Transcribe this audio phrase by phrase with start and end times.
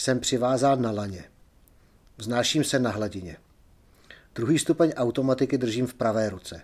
[0.00, 1.24] Jsem přivázán na laně.
[2.18, 3.36] Vznáším se na hladině.
[4.34, 6.62] Druhý stupeň automatiky držím v pravé ruce.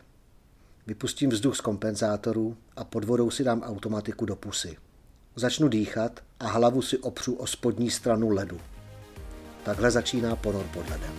[0.86, 4.76] Vypustím vzduch z kompenzátoru a pod vodou si dám automatiku do pusy.
[5.34, 8.61] Začnu dýchat a hlavu si opřu o spodní stranu ledu.
[9.64, 11.14] Takhle začíná ponor pod ledem.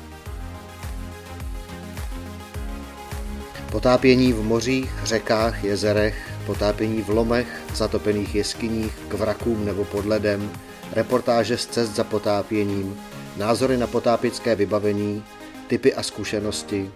[3.72, 10.52] Potápění v mořích, řekách, jezerech, potápění v lomech, zatopených jeskyních, k vrakům nebo pod ledem,
[10.92, 12.98] reportáže z cest za potápěním,
[13.38, 15.24] názory na potápěcké vybavení,
[15.68, 16.92] typy a zkušenosti,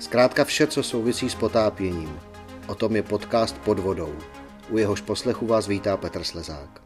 [0.00, 2.20] zkrátka vše, co souvisí s potápěním.
[2.66, 4.14] O tom je podcast Pod vodou.
[4.70, 6.82] U jehož poslechu vás vítá Petr Slezák.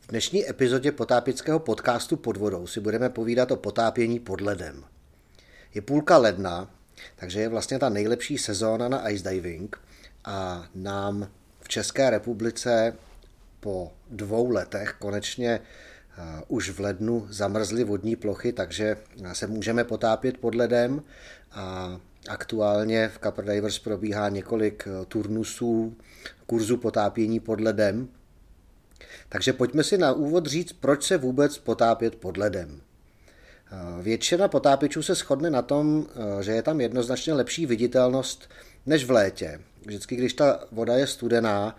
[0.00, 4.84] V dnešní epizodě potápěckého podcastu Pod vodou si budeme povídat o potápění pod ledem.
[5.74, 6.70] Je půlka ledna,
[7.16, 9.80] takže je vlastně ta nejlepší sezóna na ice diving
[10.24, 11.28] a nám
[11.60, 12.96] v České republice
[13.64, 15.60] po dvou letech konečně
[16.48, 18.96] už v lednu zamrzly vodní plochy, takže
[19.32, 21.02] se můžeme potápět pod ledem
[21.52, 21.96] a
[22.28, 25.96] aktuálně v Capra Divers probíhá několik e, turnusů,
[26.46, 28.08] kurzů potápění pod ledem.
[29.28, 32.80] Takže pojďme si na úvod říct, proč se vůbec potápět pod ledem.
[34.02, 36.06] Většina potápěčů se shodne na tom,
[36.40, 38.48] že je tam jednoznačně lepší viditelnost
[38.86, 39.60] než v létě.
[39.86, 41.76] Vždycky, když ta voda je studená,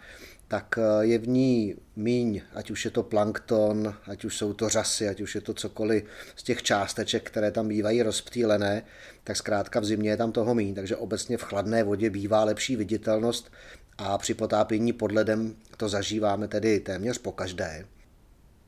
[0.47, 4.69] tak eh, je v ní míň, ať už je to plankton, ať už jsou to
[4.69, 6.03] řasy, ať už je to cokoliv
[6.35, 8.83] z těch částeček, které tam bývají rozptýlené,
[9.23, 12.75] tak zkrátka v zimě je tam toho míň, takže obecně v chladné vodě bývá lepší
[12.75, 13.51] viditelnost
[13.97, 17.85] a při potápění pod ledem to zažíváme tedy téměř po každé.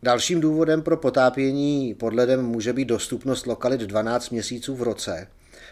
[0.04, 5.28] Dalším důvodem pro potápění pod ledem může být dostupnost lokalit 12 měsíců v roce.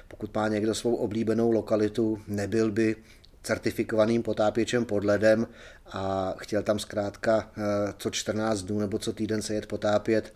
[0.08, 2.96] Pokud má někdo svou oblíbenou lokalitu, nebyl by
[3.46, 5.48] certifikovaným potápěčem pod ledem
[5.86, 10.34] a chtěl tam zkrátka eh, co 14 dnů nebo co týden se jet potápět,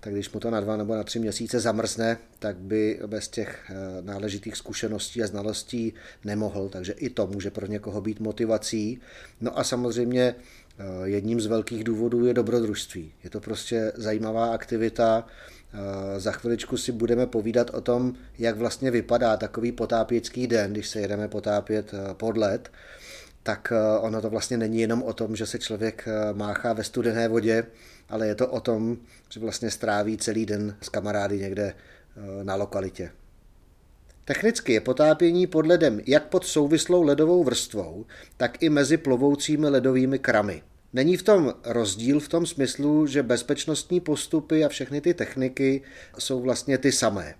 [0.00, 3.70] tak když mu to na dva nebo na tři měsíce zamrzne, tak by bez těch
[3.70, 5.92] eh, náležitých zkušeností a znalostí
[6.24, 9.00] nemohl, takže i to může pro někoho být motivací.
[9.40, 13.12] No a samozřejmě eh, jedním z velkých důvodů je dobrodružství.
[13.24, 15.26] Je to prostě zajímavá aktivita,
[16.16, 21.00] za chviličku si budeme povídat o tom, jak vlastně vypadá takový potápěcký den, když se
[21.00, 22.70] jedeme potápět eh, pod led.
[23.42, 26.84] Tak eh, ono to vlastně není jenom o tom, že se člověk eh, máchá ve
[26.84, 27.66] studené vodě,
[28.08, 28.96] ale je to o tom,
[29.28, 31.74] že vlastně stráví celý den s kamarády někde
[32.42, 33.10] na lokalitě.
[34.24, 38.06] Technicky je potápění pod ledem jak pod souvislou ledovou vrstvou,
[38.36, 40.62] tak i mezi plovoucími ledovými kramy.
[40.92, 45.82] Není v tom rozdíl v tom smyslu, že bezpečnostní postupy a všechny ty techniky
[46.18, 47.34] jsou vlastně ty samé.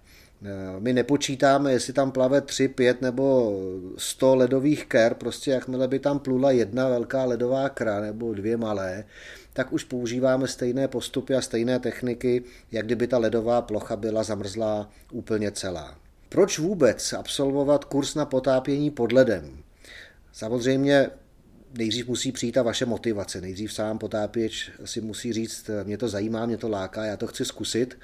[0.78, 3.56] My nepočítáme, jestli tam plave 3, 5 nebo
[3.98, 9.04] 100 ledových ker, prostě jakmile by tam plula jedna velká ledová kra nebo dvě malé,
[9.52, 12.42] tak už používáme stejné postupy a stejné techniky,
[12.72, 15.98] jak kdyby ta ledová plocha byla zamrzlá úplně celá.
[16.28, 19.58] Proč vůbec absolvovat kurz na potápění pod ledem?
[20.32, 21.10] Samozřejmě
[21.78, 23.40] nejdřív musí přijít ta vaše motivace.
[23.40, 27.44] Nejdřív sám potápěč si musí říct, mě to zajímá, mě to láká, já to chci
[27.44, 27.98] zkusit.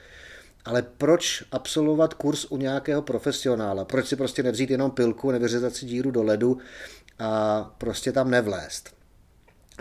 [0.64, 3.84] Ale proč absolvovat kurz u nějakého profesionála?
[3.84, 6.58] Proč si prostě nevzít jenom pilku, nevyřezat si díru do ledu
[7.18, 8.98] a prostě tam nevlézt?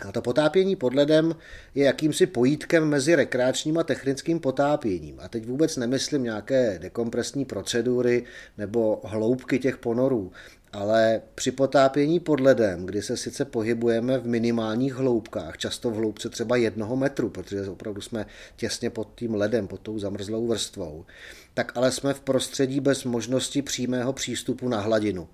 [0.01, 1.35] A to potápění pod ledem
[1.75, 5.19] je jakýmsi pojítkem mezi rekreačním a technickým potápěním.
[5.19, 8.23] A teď vůbec nemyslím nějaké dekompresní procedury
[8.57, 10.31] nebo hloubky těch ponorů,
[10.73, 16.29] ale při potápění pod ledem, kdy se sice pohybujeme v minimálních hloubkách, často v hloubce
[16.29, 21.05] třeba jednoho metru, protože opravdu jsme těsně pod tím ledem, pod tou zamrzlou vrstvou,
[21.53, 25.27] tak ale jsme v prostředí bez možnosti přímého přístupu na hladinu.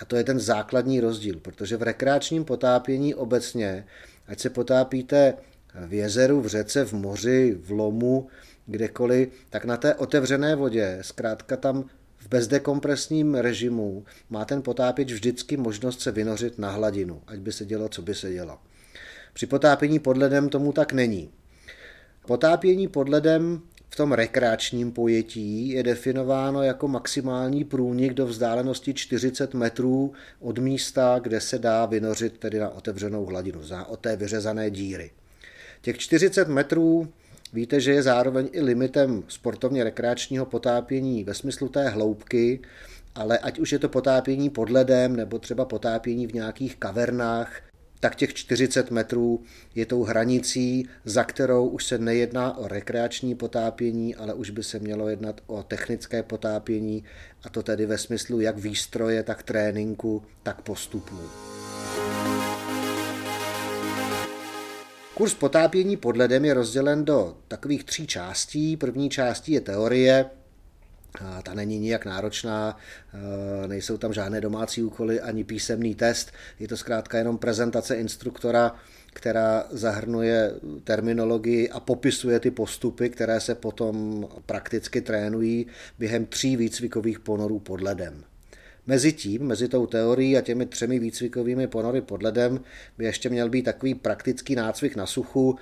[0.00, 3.86] A to je ten základní rozdíl, protože v rekreačním potápění obecně,
[4.26, 5.34] ať se potápíte
[5.86, 8.28] v jezeru, v řece, v moři, v lomu,
[8.66, 11.84] kdekoliv, tak na té otevřené vodě, zkrátka tam
[12.18, 17.64] v bezdekompresním režimu má ten potápěč vždycky možnost se vynořit na hladinu, ať by se
[17.64, 18.58] dělo, co by se dělo.
[19.32, 21.30] Při potápění pod ledem tomu tak není.
[22.26, 23.60] Potápění pod ledem
[23.90, 31.20] v tom rekreačním pojetí je definováno jako maximální průnik do vzdálenosti 40 metrů od místa,
[31.22, 35.10] kde se dá vynořit tedy na otevřenou hladinu, za o té vyřezané díry.
[35.80, 37.08] Těch 40 metrů
[37.52, 42.60] Víte, že je zároveň i limitem sportovně rekreačního potápění ve smyslu té hloubky,
[43.14, 47.60] ale ať už je to potápění pod ledem nebo třeba potápění v nějakých kavernách,
[48.00, 49.42] tak těch 40 metrů
[49.74, 54.78] je tou hranicí, za kterou už se nejedná o rekreační potápění, ale už by se
[54.78, 57.04] mělo jednat o technické potápění,
[57.44, 61.18] a to tedy ve smyslu jak výstroje, tak tréninku, tak postupů.
[65.18, 68.76] Kurs potápění pod ledem je rozdělen do takových tří částí.
[68.76, 70.24] První částí je teorie,
[71.42, 72.76] ta není nijak náročná,
[73.66, 78.74] nejsou tam žádné domácí úkoly ani písemný test, je to zkrátka jenom prezentace instruktora,
[79.12, 80.52] která zahrnuje
[80.84, 85.66] terminologii a popisuje ty postupy, které se potom prakticky trénují
[85.98, 88.24] během tří výcvikových ponorů pod ledem.
[88.88, 92.60] Mezi tím, mezi tou teorií a těmi třemi výcvikovými ponory pod ledem
[92.98, 95.58] by ještě měl být takový praktický nácvik na suchu,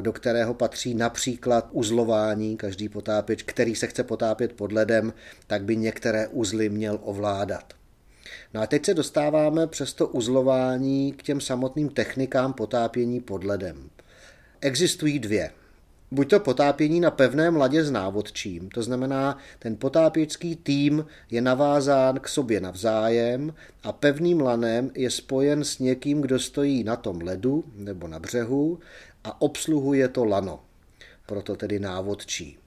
[0.00, 2.56] do kterého patří například uzlování.
[2.56, 5.12] Každý potápěč, který se chce potápět pod ledem,
[5.46, 7.74] tak by některé uzly měl ovládat.
[8.54, 13.90] No a teď se dostáváme přes to uzlování k těm samotným technikám potápění pod ledem.
[14.60, 15.50] Existují dvě.
[16.10, 22.20] Buď to potápění na pevném ladě s návodčím, to znamená, ten potápěčský tým je navázán
[22.20, 27.64] k sobě navzájem a pevným lanem je spojen s někým, kdo stojí na tom ledu
[27.74, 28.78] nebo na břehu
[29.24, 30.60] a obsluhuje to lano,
[31.26, 32.58] proto tedy návodčí.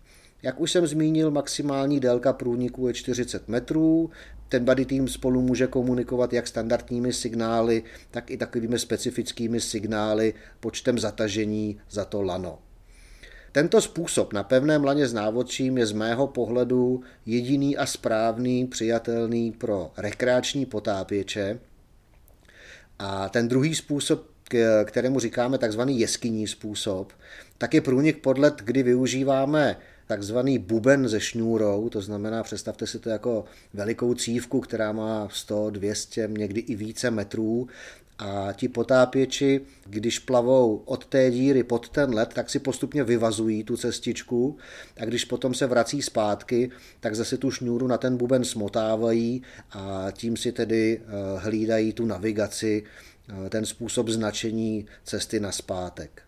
[0.43, 4.09] Jak už jsem zmínil, maximální délka průniku je 40 metrů,
[4.49, 10.99] ten body team spolu může komunikovat jak standardními signály, tak i takovými specifickými signály počtem
[10.99, 12.59] zatažení za to lano.
[13.51, 19.51] Tento způsob na pevném laně s návodčím je z mého pohledu jediný a správný, přijatelný
[19.51, 21.59] pro rekreační potápěče.
[22.99, 24.25] A ten druhý způsob,
[24.85, 27.13] kterému říkáme takzvaný jeskyní způsob,
[27.57, 29.77] tak je průnik podlet, kdy využíváme
[30.07, 35.69] takzvaný buben se šňůrou, to znamená, představte si to jako velikou cívku, která má 100,
[35.69, 37.67] 200, někdy i více metrů
[38.21, 43.63] a ti potápěči, když plavou od té díry pod ten led, tak si postupně vyvazují
[43.63, 44.57] tu cestičku
[44.97, 50.07] a když potom se vrací zpátky, tak zase tu šňůru na ten buben smotávají a
[50.11, 51.09] tím si tedy eh,
[51.39, 52.83] hlídají tu navigaci,
[53.45, 56.21] eh, ten způsob značení cesty na zpátek.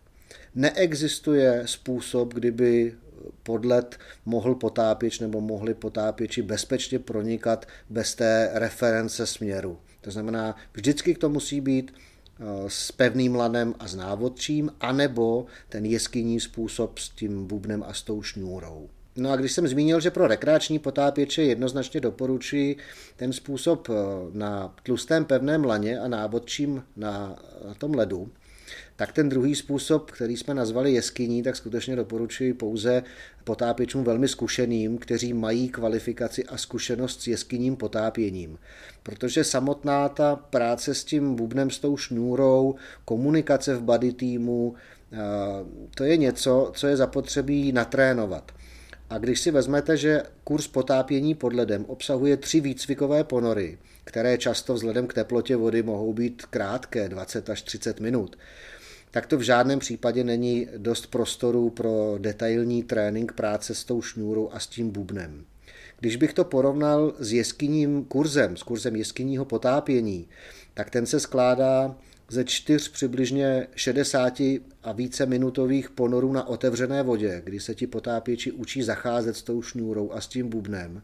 [0.56, 2.95] Neexistuje způsob, kdyby
[3.44, 9.80] podlet mohl potápěč nebo mohli potápěči bezpečně pronikat bez té reference směru.
[10.03, 15.85] To znamená, vždycky to musí být eh, s pevným lanem a s návodčím, anebo ten
[15.85, 18.89] jeskyní způsob s tím bubnem a s tou šňůrou.
[19.15, 22.77] No a když jsem zmínil, že pro rekreační potápěče jednoznačně doporučuji
[23.15, 23.94] ten způsob eh,
[24.31, 27.35] na tlustém pevném laně a návodčím na,
[27.67, 28.31] na tom ledu,
[28.95, 33.03] tak ten druhý způsob, který jsme nazvali jeskyní, tak skutečně doporučuji pouze
[33.43, 38.57] potápěčům velmi zkušeným, kteří mají kvalifikaci a zkušenost s jeskyním potápěním.
[39.03, 42.75] Protože samotná ta práce s tím bubnem, s tou šňůrou,
[43.05, 44.75] komunikace v body týmu,
[45.11, 45.17] eh,
[45.95, 48.51] to je něco, co je zapotřebí natrénovat.
[49.09, 54.73] A když si vezmete, že kurz potápění pod ledem obsahuje tři výcvikové ponory, které často
[54.73, 58.38] vzhledem k teplotě vody mohou být krátké, 20 až 30 minut,
[59.11, 64.50] tak to v žádném případě není dost prostoru pro detailní trénink práce s tou šňůrou
[64.51, 65.45] a s tím bubnem.
[66.00, 70.27] Když bych to porovnal s jeskyním kurzem, s kurzem jeskyního potápění,
[70.73, 71.95] tak ten se skládá
[72.29, 74.39] ze čtyř přibližně 60
[74.83, 79.61] a více minutových ponorů na otevřené vodě, kdy se ti potápěči učí zacházet s tou
[79.61, 81.01] šňůrou a s tím bubnem.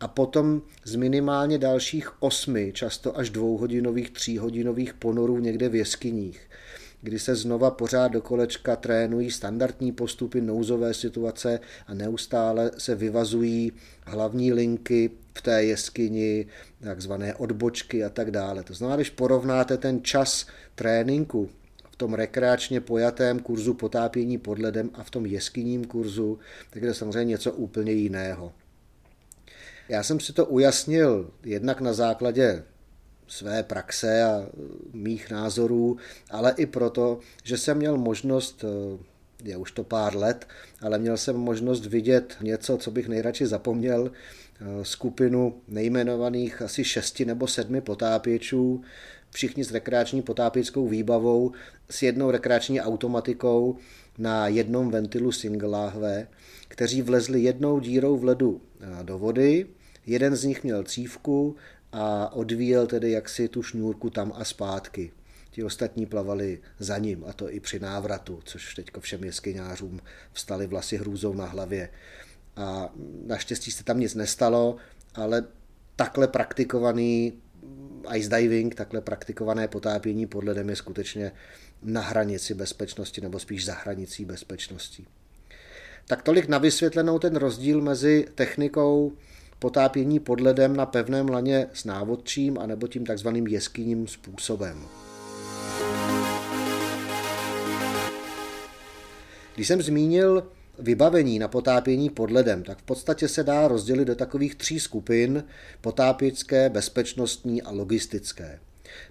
[0.00, 6.48] A potom z minimálně dalších osmi, často až dvouhodinových, tříhodinových ponorů někde v jeskyních
[7.02, 13.72] kdy se znova pořád do kolečka trénují standardní postupy, nouzové situace a neustále se vyvazují
[14.04, 16.46] hlavní linky v té jeskyni,
[16.80, 18.62] takzvané odbočky a tak dále.
[18.62, 21.50] To znamená, když porovnáte ten čas tréninku
[21.90, 26.38] v tom rekreačně pojatém kurzu potápění pod ledem a v tom jeskyním kurzu,
[26.70, 28.52] tak je to samozřejmě něco úplně jiného.
[29.88, 32.64] Já jsem si to ujasnil jednak na základě
[33.28, 34.46] své praxe a
[34.92, 35.96] mých názorů,
[36.30, 38.98] ale i proto, že jsem měl možnost, eh,
[39.44, 40.46] je už to pár let,
[40.80, 47.24] ale měl jsem možnost vidět něco, co bych nejradši zapomněl, eh, skupinu nejmenovaných asi šesti
[47.24, 48.82] nebo sedmi potápěčů,
[49.30, 51.52] všichni s rekreační potápěckou výbavou,
[51.90, 53.76] s jednou rekreační automatikou
[54.18, 56.28] na jednom ventilu single lahve,
[56.68, 58.60] kteří vlezli jednou dírou v ledu
[59.02, 59.66] do vody,
[60.10, 61.56] jeden z nich měl cívku,
[61.92, 65.12] a odvíjel tedy jaksi tu šňůrku tam a zpátky.
[65.50, 70.00] Ti ostatní plavali za ním, a to i při návratu, což teď všem jeskyňářům
[70.32, 71.88] vstali vlasy hrůzou na hlavě.
[72.56, 72.92] A
[73.26, 74.76] naštěstí se tam nic nestalo,
[75.14, 75.44] ale
[75.96, 77.32] takhle praktikovaný
[78.14, 81.32] ice diving, takhle praktikované potápění pod ledem je skutečně
[81.82, 85.06] na hranici bezpečnosti, nebo spíš za hranicí bezpečnosti.
[86.06, 89.12] Tak tolik na vysvětlenou ten rozdíl mezi technikou
[89.58, 94.84] potápění pod ledem na pevném laně s návodčím anebo tím takzvaným jeskyním způsobem.
[99.54, 100.46] Když jsem zmínil
[100.78, 105.44] vybavení na potápění pod ledem, tak v podstatě se dá rozdělit do takových tří skupin
[105.80, 108.60] potápěcké, bezpečnostní a logistické.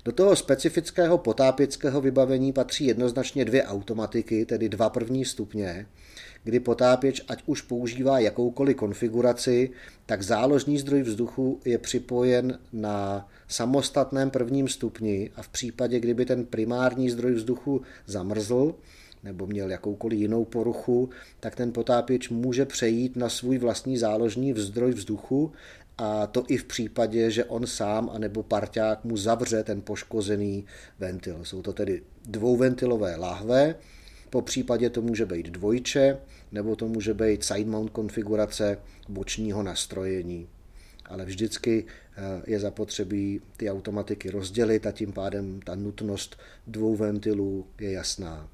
[0.06, 5.86] Do toho specifického potápěckého vybavení patří jednoznačně dvě automatiky, tedy dva první stupně,
[6.48, 9.70] kdy potápěč ať už používá jakoukoliv konfiguraci,
[10.06, 16.46] tak záložní zdroj vzduchu je připojen na samostatném prvním stupni a v případě, kdyby ten
[16.46, 18.76] primární zdroj vzduchu zamrzl,
[19.24, 24.92] nebo měl jakoukoliv jinou poruchu, tak ten potápěč může přejít na svůj vlastní záložní zdroj
[24.92, 25.52] vzduchu
[25.98, 30.66] a to i v případě, že on sám anebo parťák mu zavře ten poškozený
[31.00, 31.40] ventil.
[31.44, 33.76] Jsou to tedy dvouventilové lahve,
[34.30, 36.18] po případě to může být dvojče,
[36.52, 38.78] nebo to může být side mount konfigurace
[39.10, 40.48] bočního nastrojení.
[41.06, 47.66] Ale vždycky eh, je zapotřebí ty automatiky rozdělit a tím pádem ta nutnost dvou ventilů
[47.80, 48.50] je jasná.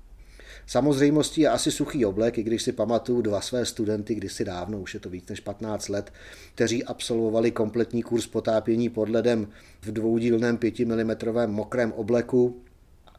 [0.65, 4.93] Samozřejmostí je asi suchý oblek, i když si pamatuju dva své studenty kdysi dávno, už
[4.93, 6.13] je to víc než 15 let,
[6.55, 9.47] kteří absolvovali kompletní kurz potápění pod ledem
[9.81, 11.11] v dvoudílném 5 mm
[11.45, 12.61] mokrém obleku.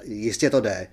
[0.05, 0.87] Jistě to jde,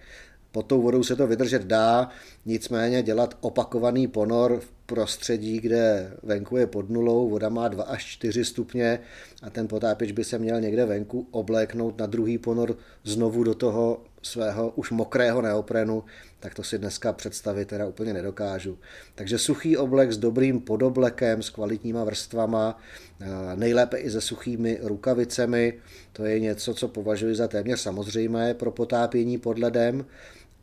[0.51, 2.09] pod tou vodou se to vydržet dá,
[2.45, 8.05] nicméně dělat opakovaný ponor v prostředí, kde venku je pod nulou, voda má 2 až
[8.05, 8.99] 4 stupně
[9.41, 14.01] a ten potápěč by se měl někde venku obléknout na druhý ponor znovu do toho
[14.21, 16.03] svého už mokrého neoprenu,
[16.39, 18.77] tak to si dneska představit teda úplně nedokážu.
[19.15, 22.79] Takže suchý oblek s dobrým podoblekem, s kvalitníma vrstvama,
[23.55, 25.73] nejlépe i se suchými rukavicemi,
[26.13, 30.05] to je něco, co považuji za téměř samozřejmé pro potápění pod ledem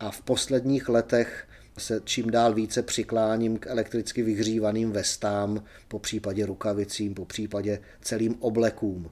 [0.00, 6.46] a v posledních letech se čím dál více přikláním k elektricky vyhřívaným vestám, po případě
[6.46, 9.10] rukavicím, po případě celým oblekům.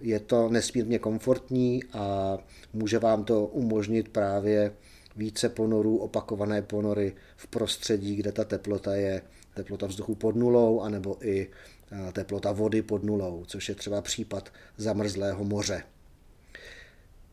[0.00, 2.38] Je to nesmírně komfortní a
[2.72, 4.72] může vám to umožnit právě
[5.16, 9.22] více ponorů, opakované ponory v prostředí, kde ta teplota je
[9.54, 11.48] teplota vzduchu pod nulou, anebo i
[11.92, 15.82] eh, teplota vody pod nulou, což je třeba případ zamrzlého moře.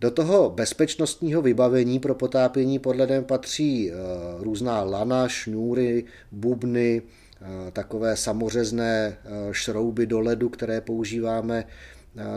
[0.03, 3.95] Do toho bezpečnostního vybavení pro potápění pod ledem patří eh,
[4.37, 7.01] různá lana, šňůry, bubny,
[7.41, 11.65] eh, takové samořezné eh, šrouby do ledu, které používáme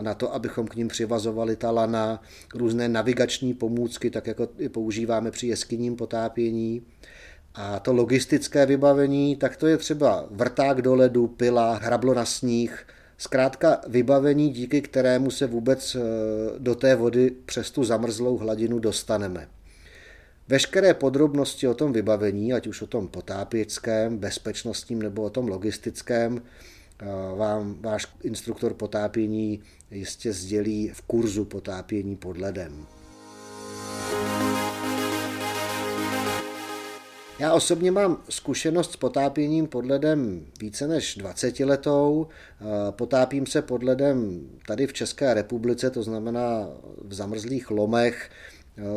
[0.01, 2.21] na to, abychom k ním přivazovali ta lana,
[2.55, 6.81] různé navigační pomůcky, tak jako používáme při jeskyním potápění.
[7.55, 12.87] A to logistické vybavení, tak to je třeba vrták do ledu, pila, hrablo na sníh,
[13.17, 15.99] Zkrátka vybavení, díky kterému se vůbec eh,
[16.57, 19.47] do té vody přes tu zamrzlou hladinu dostaneme.
[20.47, 26.41] Veškeré podrobnosti o tom vybavení, ať už o tom potápěckém, bezpečnostním nebo o tom logistickém,
[26.41, 27.05] eh,
[27.37, 32.87] vám váš instruktor potápění jistě sdělí v kurzu potápění pod ledem.
[37.39, 42.27] Já osobně mám zkušenost s potápěním pod ledem více než 20 letou.
[42.91, 46.69] Potápím se pod ledem tady v České republice, to znamená
[47.05, 48.29] v zamrzlých lomech.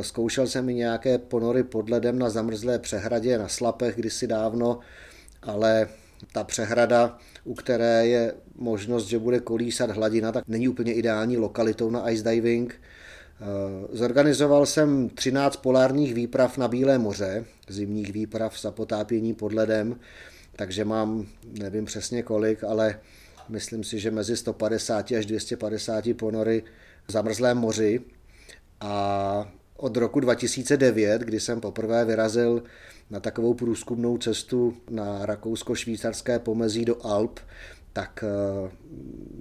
[0.01, 4.79] Zkoušel jsem i nějaké ponory pod ledem na zamrzlé přehradě na Slapech kdysi dávno,
[5.43, 5.89] ale
[6.33, 11.91] ta přehrada, u které je možnost, že bude kolísat hladina, tak není úplně ideální lokalitou
[11.91, 12.81] na ice diving.
[13.41, 20.01] Eh, zorganizoval jsem 13 polárních výprav na Bílé moře, zimních výprav za potápění pod ledem,
[20.57, 21.27] takže mám,
[21.61, 23.01] nevím přesně kolik, ale
[23.49, 26.63] myslím si, že mezi 150 až 250 ponory
[27.09, 28.01] v zamrzlém moři.
[28.81, 32.63] A od roku 2009, kdy jsem poprvé vyrazil
[33.11, 37.41] na takovou průzkumnou cestu na rakousko-švýcarské pomezí do Alp,
[37.93, 38.71] tak eh,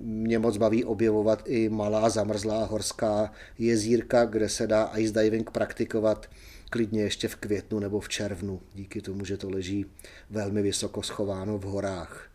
[0.01, 6.29] mě moc baví objevovat i malá zamrzlá horská jezírka, kde se dá ice diving praktikovat
[6.69, 9.85] klidně ještě v květnu nebo v červnu, díky tomu, že to leží
[10.29, 12.29] velmi vysoko schováno v horách.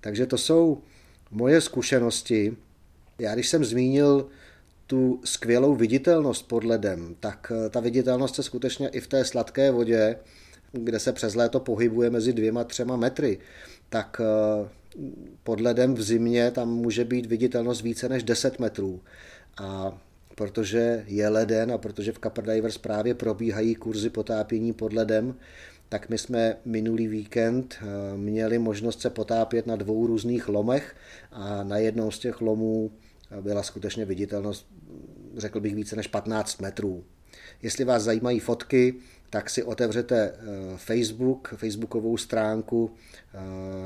[0.00, 0.82] Takže to jsou
[1.30, 2.56] moje zkušenosti.
[3.18, 4.28] Já když jsem zmínil
[4.86, 9.70] tu skvělou viditelnost pod ledem, tak eh, ta viditelnost je skutečně i v té sladké
[9.70, 10.16] vodě,
[10.72, 13.38] kde se přes léto pohybuje mezi dvěma, třema metry,
[13.88, 14.68] tak eh,
[15.42, 19.00] pod ledem v zimě tam může být viditelnost více než 10 metrů.
[19.62, 19.98] A
[20.34, 25.34] protože je leden a protože v Copper Divers právě probíhají kurzy potápění pod ledem,
[25.88, 30.96] tak my jsme minulý víkend eh, měli možnost se potápět na dvou různých lomech
[31.32, 32.90] a na jednou z těch lomů
[33.40, 34.66] byla skutečně viditelnost,
[35.36, 37.04] řekl bych, více než 15 metrů.
[37.62, 38.94] Jestli vás zajímají fotky,
[39.30, 40.34] tak si otevřete
[40.76, 42.90] Facebook, facebookovou stránku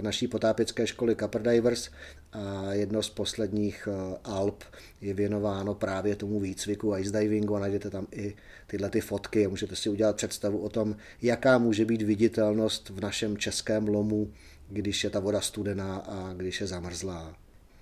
[0.00, 1.90] naší potápěcké školy Copper Divers
[2.32, 3.88] a jedno z posledních
[4.24, 4.64] alb
[5.00, 8.34] je věnováno právě tomu výcviku ice divingu a najdete tam i
[8.66, 13.00] tyhle ty fotky a můžete si udělat představu o tom, jaká může být viditelnost v
[13.00, 14.30] našem českém lomu,
[14.68, 17.36] když je ta voda studená a když je zamrzlá.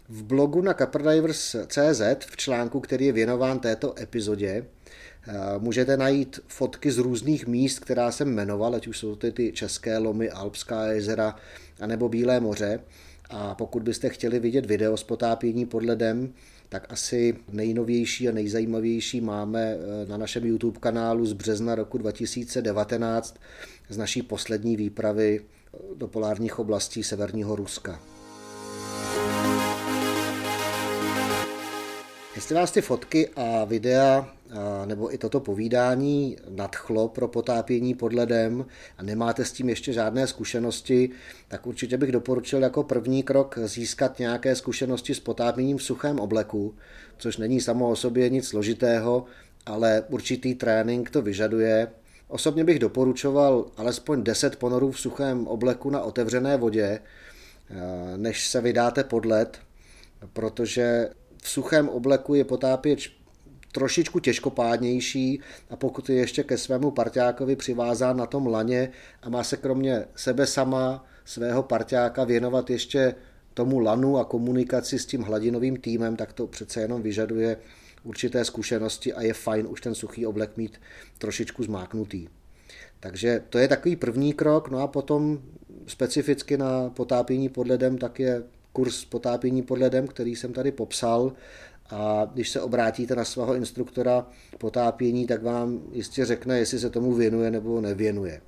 [0.08, 0.74] V blogu na
[1.66, 4.81] CZ v článku, který je věnován této epizodě, eh,
[5.58, 9.98] můžete najít fotky z různých míst, která jsem jmenoval, ať už jsou to ty české
[9.98, 11.36] lomy, Alpská jezera,
[11.80, 12.80] anebo Bílé moře.
[13.30, 16.32] A pokud byste chtěli vidět video z potápění pod ledem,
[16.68, 23.36] tak asi nejnovější a nejzajímavější máme eh, na našem YouTube kanálu z března roku 2019
[23.88, 28.00] z naší poslední výpravy eh, do polárních oblastí severního Ruska.
[32.34, 34.34] Jestli vás ty fotky a videa
[34.84, 38.66] nebo i toto povídání nadchlo pro potápění pod ledem
[38.98, 41.10] a nemáte s tím ještě žádné zkušenosti,
[41.48, 46.74] tak určitě bych doporučil jako první krok získat nějaké zkušenosti s potápěním v suchém obleku,
[47.18, 49.24] což není samo o sobě nic složitého,
[49.66, 51.88] ale určitý trénink to vyžaduje.
[52.28, 57.00] Osobně bych doporučoval alespoň 10 ponorů v suchém obleku na otevřené vodě,
[58.16, 59.58] než se vydáte pod led,
[60.32, 61.10] protože
[61.42, 63.21] v suchém obleku je potápěč
[63.72, 68.90] trošičku těžkopádnější a pokud je ještě ke svému parťákovi přivázán na tom laně
[69.22, 73.14] a má se kromě sebe sama, svého parťáka věnovat ještě
[73.54, 77.56] tomu lanu a komunikaci s tím hladinovým týmem, tak to přece jenom vyžaduje
[78.04, 80.80] určité zkušenosti a je fajn už ten suchý oblek mít
[81.18, 82.28] trošičku zmáknutý.
[83.00, 85.42] Takže to je takový první krok, no a potom
[85.86, 91.32] specificky na potápění pod ledem tak je kurz potápění pod ledem, který jsem tady popsal.
[91.92, 94.26] A když se obrátíte na svého instruktora
[94.58, 98.40] potápění, tak vám jistě řekne, jestli se tomu věnuje nebo nevěnuje.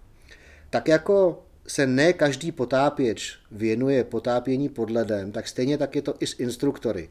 [0.71, 6.15] Tak jako se ne každý potápěč věnuje potápění pod ledem, tak stejně tak je to
[6.21, 7.09] i s instruktory.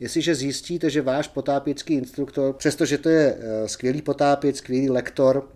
[0.00, 5.48] Jestliže zjistíte, že váš potápěcký instruktor, přestože to je eh, skvělý potápěc, skvělý lektor,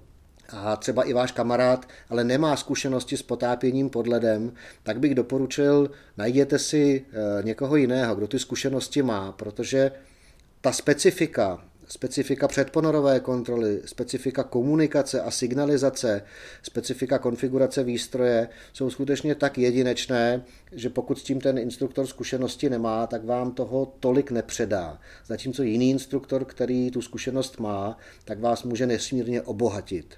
[0.51, 5.91] a třeba i váš kamarád, ale nemá zkušenosti s potápěním pod ledem, tak bych doporučil,
[6.17, 9.93] najděte si eh, někoho jiného, kdo ty zkušenosti má, protože
[10.61, 16.23] ta specifika, specifika předponorové kontroly, specifika komunikace a signalizace,
[16.63, 23.07] specifika konfigurace výstroje jsou skutečně tak jedinečné, že pokud s tím ten instruktor zkušenosti nemá,
[23.07, 24.99] tak vám toho tolik nepředá.
[25.27, 30.15] Zatímco jiný instruktor, který tu zkušenost má, tak vás může nesmírně obohatit.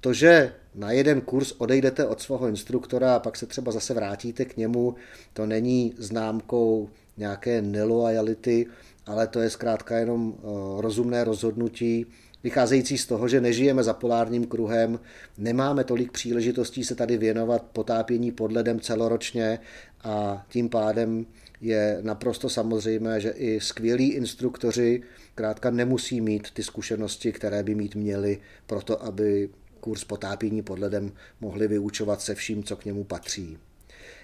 [0.00, 4.44] To, že na jeden kurz odejdete od svého instruktora a pak se třeba zase vrátíte
[4.44, 4.94] k němu,
[5.32, 8.66] to není známkou nějaké nelojality,
[9.06, 10.42] ale to je zkrátka jenom eh,
[10.82, 12.06] rozumné rozhodnutí,
[12.44, 15.00] vycházející z toho, že nežijeme za polárním kruhem,
[15.38, 19.58] nemáme tolik příležitostí se tady věnovat potápění pod ledem celoročně
[20.04, 21.26] a tím pádem
[21.60, 25.02] je naprosto samozřejmé, že i skvělí instruktoři
[25.34, 29.48] krátka nemusí mít ty zkušenosti, které by mít měli proto, aby
[29.80, 33.58] kurz potápění pod ledem mohli vyučovat se vším, co k němu patří.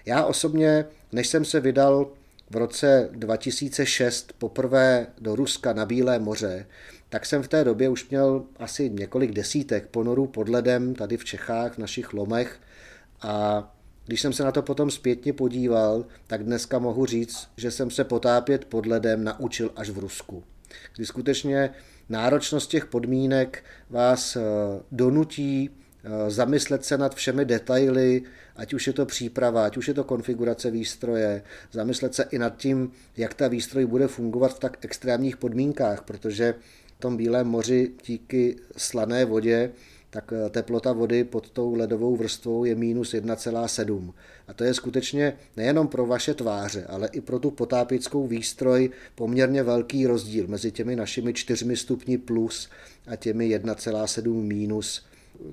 [0.06, 2.10] Já osobně, než jsem se vydal
[2.52, 6.66] v roce 2006 poprvé do Ruska na Bílé moře,
[7.08, 11.24] tak jsem v té době už měl asi několik desítek ponorů pod ledem tady v
[11.24, 12.60] Čechách, v našich lomech
[13.22, 13.68] a
[14.06, 18.04] když jsem se na to potom zpětně podíval, tak dneska mohu říct, že jsem se
[18.04, 20.44] potápět pod ledem naučil až v Rusku.
[20.96, 21.70] Kdy skutečně
[22.08, 24.40] náročnost těch podmínek vás eh,
[24.92, 28.22] donutí eh, zamyslet se nad všemi detaily,
[28.56, 32.56] ať už je to příprava, ať už je to konfigurace výstroje, zamyslet se i nad
[32.56, 36.54] tím, jak ta výstroj bude fungovat v tak extrémních podmínkách, protože
[36.98, 39.72] v tom Bílém moři díky slané vodě
[40.12, 44.12] tak eh, teplota vody pod tou ledovou vrstvou je minus 1,7.
[44.48, 49.62] A to je skutečně nejenom pro vaše tváře, ale i pro tu potápickou výstroj poměrně
[49.62, 52.68] velký rozdíl mezi těmi našimi 4 stupni plus
[53.06, 55.04] a těmi 1,7 minus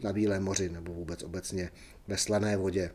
[0.04, 1.70] na Bílém moři nebo vůbec obecně
[2.08, 2.92] ve slané vodě.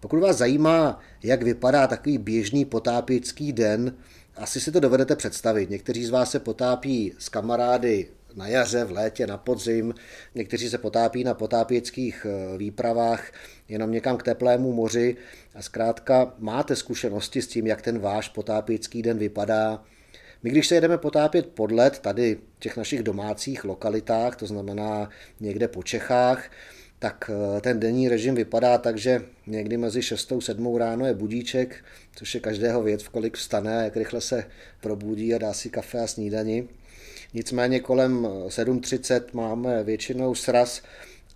[0.00, 3.94] Pokud vás zajímá, jak vypadá takový běžný potápický den,
[4.36, 5.70] asi si to dovedete představit.
[5.70, 9.94] Někteří z vás se potápí s kamarády na jaře, v létě, na podzim.
[10.34, 13.32] Někteří se potápí na potápěckých eh, výpravách
[13.68, 15.16] jenom někam k teplému moři
[15.54, 19.84] a zkrátka máte zkušenosti s tím, jak ten váš potápěcký den vypadá.
[20.42, 25.10] My když se jedeme potápět pod led tady v těch našich domácích lokalitách, to znamená
[25.40, 26.50] někde po Čechách,
[26.98, 31.14] tak eh, ten denní režim vypadá tak, že někdy mezi 6 a 7 ráno je
[31.14, 31.84] budíček,
[32.16, 34.44] což je každého věc, v kolik vstane, jak rychle se
[34.80, 36.68] probudí a dá si kafe a snídani.
[37.34, 40.82] Nicméně kolem 7.30 máme většinou sraz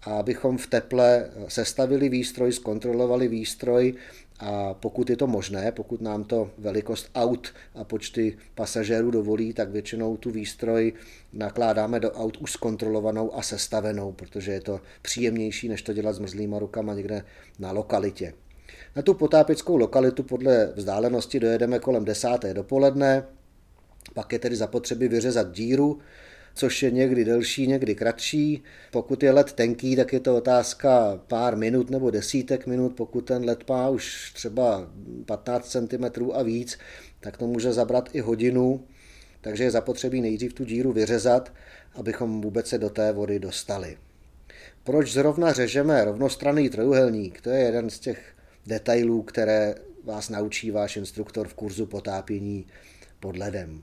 [0.03, 3.95] a abychom v teple sestavili výstroj, zkontrolovali výstroj
[4.39, 9.71] a pokud je to možné, pokud nám to velikost aut a počty pasažérů dovolí, tak
[9.71, 10.93] většinou tu výstroj
[11.33, 16.19] nakládáme do aut už zkontrolovanou a sestavenou, protože je to příjemnější, než to dělat s
[16.19, 17.25] mrzlýma rukama někde
[17.59, 18.35] na lokalitě.
[18.97, 23.25] Na tu potápěckou lokalitu podle vzdálenosti dojedeme kolem desáté dopoledne,
[24.15, 25.99] pak je tedy zapotřebí vyřezat díru,
[26.55, 28.63] což je někdy delší, někdy kratší.
[28.91, 32.97] Pokud je led tenký, tak je to otázka pár minut nebo desítek minut.
[32.97, 34.91] Pokud ten led má už třeba
[35.27, 36.79] 15 cm a víc,
[37.21, 38.85] tak to může zabrat i hodinu.
[39.41, 41.53] Takže je zapotřebí nejdřív tu díru vyřezat,
[41.95, 43.97] abychom vůbec se do té vody dostali.
[44.85, 47.41] Proč zrovna řežeme rovnostranný trojuhelník?
[47.41, 48.35] To je jeden z těch
[48.67, 52.67] detailů, které vás naučí váš instruktor v kurzu potápění
[53.21, 53.83] pod ledem.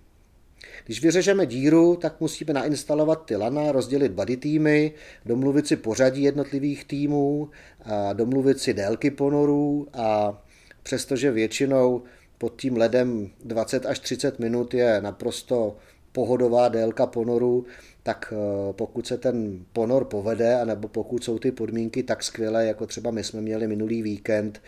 [0.85, 4.93] Když vyřežeme díru, tak musíme nainstalovat ty lana, rozdělit body týmy,
[5.25, 7.49] domluvit si pořadí jednotlivých týmů,
[7.81, 10.41] a domluvit si délky ponorů a
[10.83, 12.01] přestože většinou
[12.37, 15.77] pod tím ledem 20 až 30 minut je naprosto
[16.11, 17.65] pohodová délka ponoru,
[18.03, 22.85] tak eh, pokud se ten ponor povede, anebo pokud jsou ty podmínky tak skvělé, jako
[22.87, 24.61] třeba my jsme měli minulý víkend,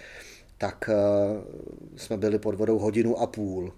[0.58, 0.96] tak eh,
[1.96, 3.74] jsme byli pod vodou hodinu a půl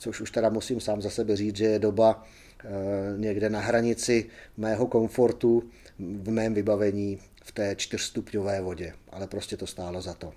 [0.00, 2.24] což už teda musím sám za sebe říct, že je doba
[2.64, 2.68] eh,
[3.16, 5.62] někde na hranici mého komfortu
[5.98, 10.32] v mém vybavení v té čtyřstupňové vodě, ale prostě to stálo za to.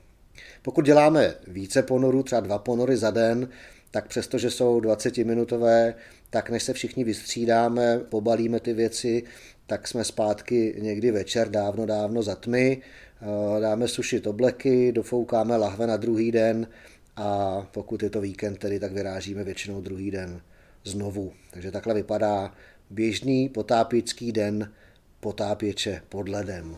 [0.62, 3.50] Pokud děláme více ponorů, třeba dva ponory za den,
[3.92, 5.94] tak přestože jsou 20-minutové,
[6.30, 9.24] tak než se všichni vystřídáme, pobalíme ty věci,
[9.68, 12.82] tak jsme zpátky někdy večer, dávno, dávno za tmy,
[13.22, 16.68] eh, dáme sušit obleky, dofoukáme lahve na druhý den
[17.16, 20.42] a pokud je to víkend, tedy tak vyrážíme většinou druhý den
[20.84, 21.34] znovu.
[21.52, 22.54] Takže takhle vypadá
[22.90, 24.72] běžný potápěčský den
[25.20, 26.78] potápěče pod ledem.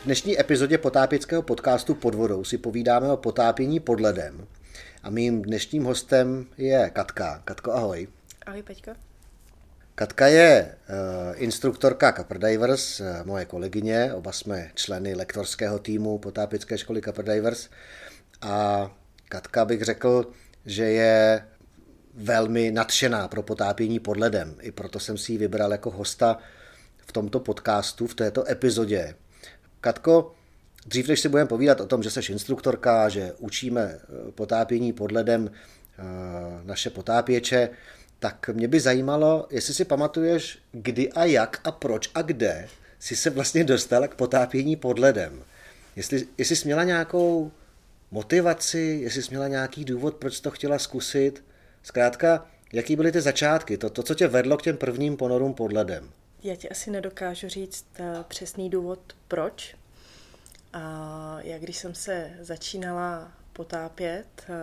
[0.00, 4.46] V dnešní epizodě potápěckého podcastu pod vodou si povídáme o potápění pod ledem.
[5.02, 7.42] A mým dnešním hostem je Katka.
[7.44, 8.08] Katko, ahoj.
[8.46, 9.13] Ahoj, Peťko.
[9.96, 16.78] Katka je uh, instruktorka Copper Divers, uh, moje kolegyně, oba jsme členy lektorského týmu potápěcké
[16.78, 17.68] školy Copper Divers
[18.40, 18.90] a
[19.28, 20.26] Katka bych řekl,
[20.66, 21.44] že je
[22.14, 24.54] velmi nadšená pro potápění pod ledem.
[24.60, 26.38] I proto jsem si ji vybral jako hosta
[27.06, 29.14] v tomto podcastu, v této epizodě.
[29.80, 30.34] Katko,
[30.86, 35.12] dřív než si budeme povídat o tom, že jsi instruktorka, že učíme eh, potápění pod
[35.12, 35.50] ledem
[36.64, 37.68] naše potápěče,
[38.24, 43.16] tak mě by zajímalo, jestli si pamatuješ, kdy a jak a proč a kde si
[43.16, 45.44] se vlastně dostal k potápění pod ledem.
[45.96, 47.52] Jestli, jestli jsi měla nějakou
[48.10, 51.44] motivaci, jestli jsi měla nějaký důvod, proč to chtěla zkusit.
[51.82, 55.72] Zkrátka, jaký byly ty začátky, to, to, co tě vedlo k těm prvním ponorům pod
[55.72, 56.10] ledem?
[56.42, 59.76] Já ti asi nedokážu říct uh, přesný důvod, proč.
[60.72, 64.54] A já když jsem se začínala potápět, uh,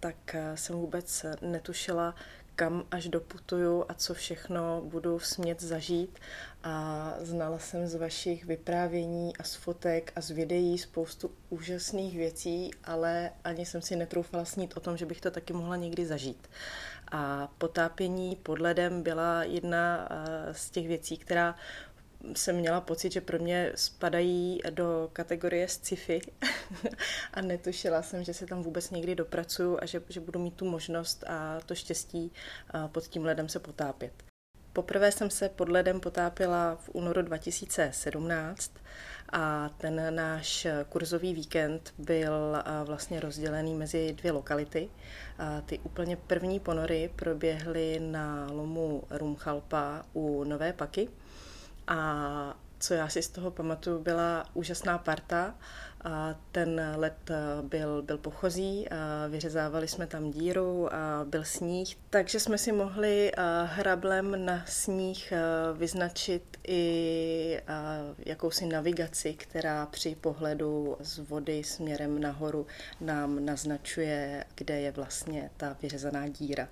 [0.00, 2.14] tak uh, jsem vůbec netušila,
[2.56, 6.18] kam až doputuju a co všechno budu smět zažít.
[6.62, 12.70] A znala jsem z vašich vyprávění a z fotek a z videí spoustu úžasných věcí,
[12.84, 16.48] ale ani jsem si netroufala snít o tom, že bych to taky mohla někdy zažít.
[17.12, 21.54] A potápění pod ledem byla jedna eh, z těch věcí, která
[22.34, 26.20] jsem měla pocit, že pro mě spadají do kategorie sci-fi
[27.34, 30.64] a netušila jsem, že se tam vůbec někdy dopracuju a že, že budu mít tu
[30.64, 32.32] možnost a to štěstí
[32.92, 34.12] pod tím ledem se potápět.
[34.72, 38.72] Poprvé jsem se pod ledem potápila v únoru 2017
[39.32, 42.32] a ten náš kurzový víkend byl
[42.84, 44.88] vlastně rozdělený mezi dvě lokality.
[45.66, 51.08] Ty úplně první ponory proběhly na lomu Rumchalpa u Nové Paky
[51.86, 55.54] a co já si z toho pamatuju, byla úžasná parta.
[56.04, 57.30] A ten let
[57.62, 63.32] byl, byl pochozí, a vyřezávali jsme tam díru a byl sníh, takže jsme si mohli
[63.64, 65.32] hrablem na sníh
[65.74, 67.60] vyznačit i
[68.18, 72.66] jakousi navigaci, která při pohledu z vody směrem nahoru
[73.00, 76.68] nám naznačuje, kde je vlastně ta vyřezaná díra.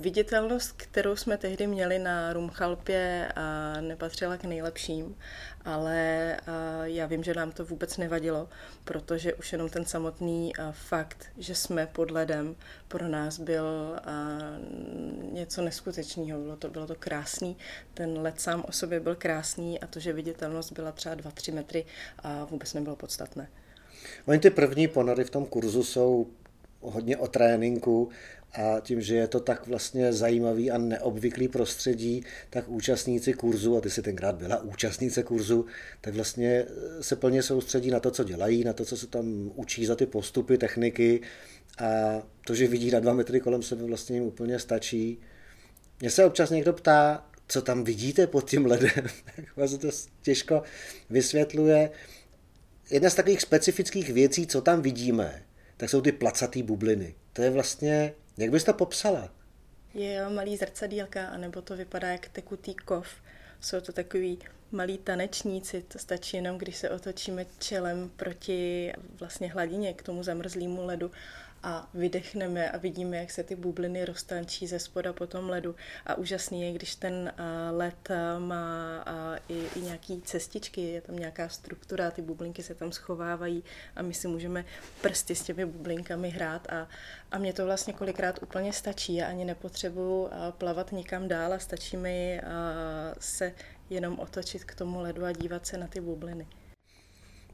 [0.00, 3.28] Viditelnost, kterou jsme tehdy měli na Rumchalpě,
[3.80, 5.16] nepatřila k nejlepším,
[5.64, 6.36] ale
[6.84, 8.48] já vím, že nám to vůbec nevadilo,
[8.84, 12.56] protože už jenom ten samotný fakt, že jsme pod ledem,
[12.88, 13.96] pro nás byl
[15.32, 16.40] něco neskutečného.
[16.40, 17.56] Bylo to, bylo to krásný,
[17.94, 21.84] ten led sám o sobě byl krásný a to, že viditelnost byla třeba 2-3 metry,
[22.18, 23.48] a vůbec nebylo podstatné.
[24.26, 26.26] Oni ty první ponory v tom kurzu jsou
[26.80, 28.10] hodně o tréninku
[28.54, 33.80] a tím, že je to tak vlastně zajímavý a neobvyklý prostředí, tak účastníci kurzu, a
[33.80, 35.66] ty si tenkrát byla účastnice kurzu,
[36.00, 36.66] tak vlastně
[37.00, 40.06] se plně soustředí na to, co dělají, na to, co se tam učí za ty
[40.06, 41.20] postupy, techniky
[41.78, 45.18] a to, že vidí na dva metry kolem sebe, vlastně jim úplně stačí.
[46.00, 48.90] Mně se občas někdo ptá, co tam vidíte pod tím ledem,
[49.56, 49.88] tak se to
[50.22, 50.62] těžko
[51.10, 51.90] vysvětluje.
[52.90, 55.42] Jedna z takových specifických věcí, co tam vidíme,
[55.76, 57.14] tak jsou ty placatý bubliny.
[57.32, 59.28] To je vlastně jak bys to popsala?
[59.94, 63.08] Je malý zrcadílka, anebo to vypadá jak tekutý kov.
[63.60, 64.38] Jsou to takový
[64.72, 70.86] malí tanečníci, to stačí jenom, když se otočíme čelem proti vlastně hladině k tomu zamrzlému
[70.86, 71.10] ledu
[71.64, 75.74] a vydechneme a vidíme, jak se ty bubliny roztančí ze spoda po tom ledu.
[76.06, 77.32] A úžasný je, když ten
[77.70, 79.04] led má
[79.48, 83.64] i, i nějaký cestičky, je tam nějaká struktura, ty bublinky se tam schovávají
[83.96, 84.64] a my si můžeme
[85.00, 86.88] prsty s těmi bublinkami hrát a,
[87.32, 89.14] a mě to vlastně kolikrát úplně stačí.
[89.14, 92.40] Já ani nepotřebuji plavat nikam dál a stačí mi
[93.18, 93.52] se
[93.90, 96.46] jenom otočit k tomu ledu a dívat se na ty bubliny.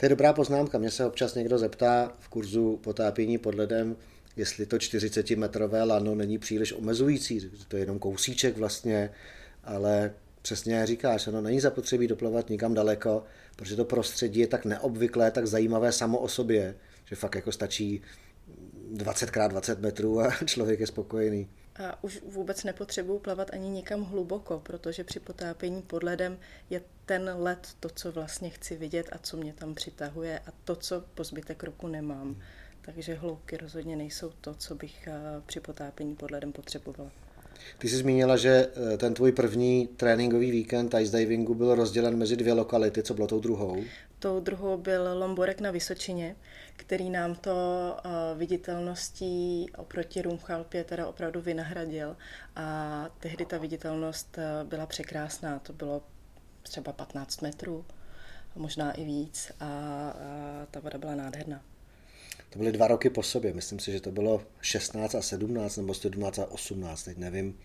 [0.00, 0.78] To je dobrá poznámka.
[0.78, 3.96] Mě se občas někdo zeptá v kurzu potápění pod ledem,
[4.36, 7.50] jestli to 40-metrové lano není příliš omezující.
[7.68, 9.10] To je jenom kousíček vlastně,
[9.64, 13.24] ale přesně říkáš, ono není zapotřebí doplavat nikam daleko,
[13.56, 18.02] protože to prostředí je tak neobvyklé, tak zajímavé samo o sobě, že fakt jako stačí
[18.92, 21.48] 20 x 20 metrů a člověk je spokojený.
[21.76, 26.38] A už vůbec nepotřebuju plavat ani nikam hluboko, protože při potápění pod ledem
[26.70, 30.76] je ten led to, co vlastně chci vidět a co mě tam přitahuje a to,
[30.76, 32.36] co po zbytek roku nemám.
[32.82, 37.10] Takže hloubky rozhodně nejsou to, co bych eh, při potápění pod ledem potřebovala.
[37.78, 42.36] Ty jsi zmínila, že eh, ten tvůj první tréninkový víkend ice divingu byl rozdělen mezi
[42.36, 43.02] dvě lokality.
[43.02, 43.84] Co bylo tou druhou?
[44.18, 46.36] Tou druhou byl Lomborek na Vysočině,
[46.80, 47.50] který nám to
[48.04, 52.16] uh, viditelností oproti Rumchalpě teda opravdu vynahradil.
[52.56, 55.58] A tehdy ta viditelnost uh, byla překrásná.
[55.58, 56.02] To bylo
[56.62, 57.84] třeba 15 metrů,
[58.56, 59.52] možná i víc.
[59.60, 61.62] A, a ta voda byla nádherná.
[62.50, 63.52] To byly dva roky po sobě.
[63.52, 67.58] Myslím si, že to bylo 16 a 17 nebo 17 a 18, teď nevím,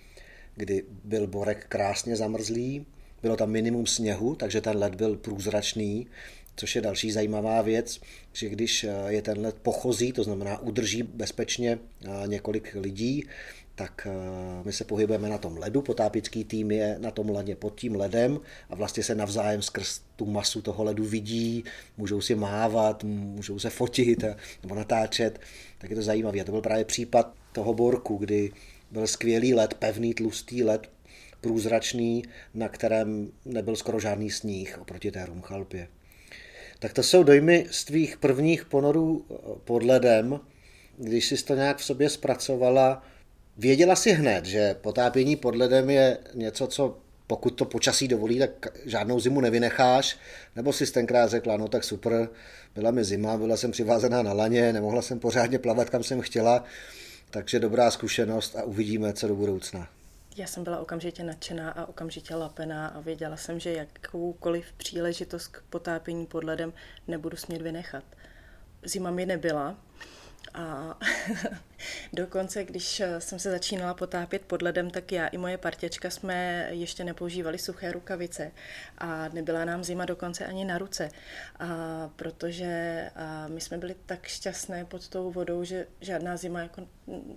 [0.55, 2.85] kdy byl Borek krásně zamrzlý.
[3.21, 6.07] Bylo tam minimum sněhu, takže ten led byl průzračný,
[6.55, 7.99] což je další zajímavá věc,
[8.33, 11.79] že když je ten led pochozí, to znamená udrží bezpečně
[12.27, 13.25] několik lidí,
[13.75, 17.79] tak eh, my se pohybujeme na tom ledu, potápický tým je na tom ledě pod
[17.79, 18.39] tím ledem
[18.69, 21.63] a vlastně se navzájem skrz tu masu toho ledu vidí,
[21.97, 24.23] můžou si mávat, můžou se fotit
[24.63, 25.39] nebo natáčet,
[25.77, 26.39] tak je to zajímavé.
[26.39, 28.51] A to byl právě případ toho borku, kdy
[28.91, 30.89] byl skvělý led, pevný, tlustý led,
[31.41, 35.87] průzračný, na kterém nebyl skoro žádný sníh oproti té rumchalpě.
[36.79, 40.39] Tak to jsou dojmy z tvých prvních ponorů eh, pod ledem,
[40.97, 43.03] když jsi to nějak v sobě zpracovala,
[43.57, 48.67] Věděla si hned, že potápění pod ledem je něco, co pokud to počasí dovolí, tak
[48.85, 50.17] žádnou zimu nevynecháš,
[50.55, 52.29] nebo si tenkrát řekla, no tak super,
[52.75, 56.63] byla mi zima, byla jsem přivázená na laně, nemohla jsem pořádně plavat, kam jsem chtěla,
[57.31, 59.94] takže dobrá zkušenost a uvidíme, co do budoucna.
[60.37, 65.61] Já jsem byla okamžitě nadšená a okamžitě lapená a věděla jsem, že jakoukoliv příležitost k
[65.69, 66.73] potápění pod ledem
[67.07, 68.03] nebudu smět vynechat.
[68.83, 69.77] Zima mi nebyla,
[70.53, 70.97] a
[72.13, 77.03] dokonce, když jsem se začínala potápět pod ledem, tak já i moje partěčka jsme ještě
[77.03, 78.51] nepoužívali suché rukavice
[78.97, 81.09] a nebyla nám zima dokonce ani na ruce,
[81.59, 86.87] a protože a my jsme byli tak šťastné pod tou vodou, že žádná zima jako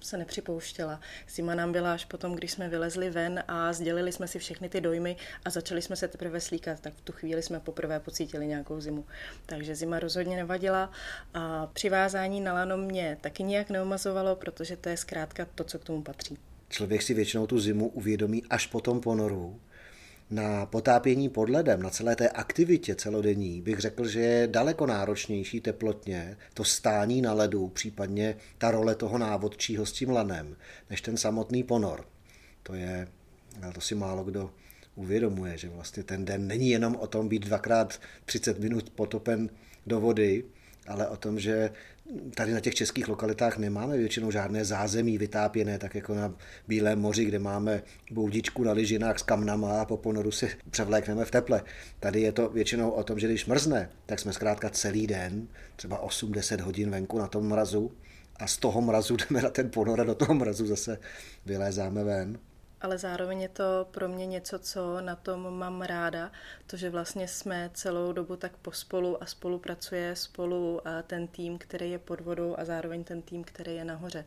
[0.00, 1.00] se nepřipouštěla.
[1.28, 4.80] Zima nám byla až potom, když jsme vylezli ven a sdělili jsme si všechny ty
[4.80, 8.80] dojmy a začali jsme se teprve slíkat, tak v tu chvíli jsme poprvé pocítili nějakou
[8.80, 9.04] zimu.
[9.46, 10.90] Takže zima rozhodně nevadila
[11.34, 15.84] a přivázání na lano mě taky nějak neumazovalo, protože to je zkrátka to, co k
[15.84, 16.38] tomu patří.
[16.68, 19.60] Člověk si většinou tu zimu uvědomí až po tom ponoru.
[20.30, 25.60] Na potápění pod ledem, na celé té aktivitě celodenní, bych řekl, že je daleko náročnější
[25.60, 30.56] teplotně to stání na ledu, případně ta role toho návodčího s tím lanem,
[30.90, 32.04] než ten samotný ponor.
[32.62, 33.08] To je,
[33.74, 34.50] to si málo kdo
[34.94, 39.50] uvědomuje, že vlastně ten den není jenom o tom být dvakrát 30 minut potopen
[39.86, 40.44] do vody,
[40.88, 41.70] ale o tom, že
[42.34, 46.34] tady na těch českých lokalitách nemáme většinou žádné zázemí vytápěné, tak jako na
[46.68, 51.30] Bílém moři, kde máme boudičku na lyžinách s kamnama a po ponoru si převlékneme v
[51.30, 51.62] teple.
[52.00, 56.06] Tady je to většinou o tom, že když mrzne, tak jsme zkrátka celý den, třeba
[56.06, 57.92] 8-10 hodin venku na tom mrazu
[58.36, 60.98] a z toho mrazu jdeme na ten ponor a do toho mrazu zase
[61.46, 62.38] vylézáme ven
[62.80, 66.32] ale zároveň je to pro mě něco, co na tom mám ráda,
[66.66, 71.98] to, že vlastně jsme celou dobu tak pospolu a spolupracuje spolu ten tým, který je
[71.98, 74.24] pod vodou a zároveň ten tým, který je nahoře.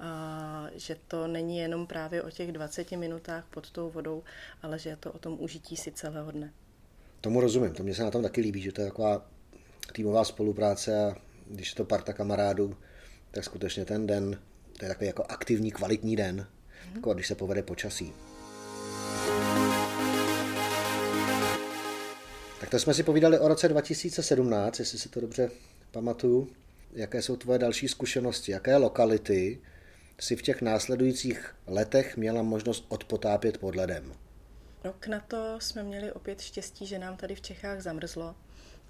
[0.00, 4.22] a že to není jenom právě o těch 20 minutách pod tou vodou,
[4.62, 6.52] ale že je to o tom užití si celého dne.
[7.20, 9.26] Tomu rozumím, to mě se na tom taky líbí, že to je taková
[9.92, 11.14] týmová spolupráce a
[11.46, 12.76] když je to parta kamarádů,
[13.30, 14.40] tak skutečně ten den,
[14.78, 16.46] to je takový jako aktivní, kvalitní den.
[16.94, 18.12] Jako když se povede počasí.
[22.60, 25.50] Tak to jsme si povídali o roce 2017, jestli si to dobře
[25.90, 26.48] pamatuju.
[26.92, 28.52] Jaké jsou tvoje další zkušenosti?
[28.52, 29.60] Jaké lokality
[30.20, 34.12] si v těch následujících letech měla možnost odpotápět pod ledem?
[34.84, 38.34] Rok na to jsme měli opět štěstí, že nám tady v Čechách zamrzlo.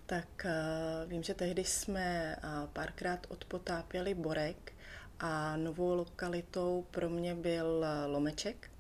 [0.07, 4.73] Tak uh, vím, že tehdy jsme uh, párkrát odpotápěli Borek
[5.21, 8.71] a novou lokalitou pro mě byl uh, Lomeček,